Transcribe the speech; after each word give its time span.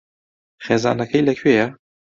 خێزانەکەی 0.65 1.25
لەکوێیە؟ 1.29 1.65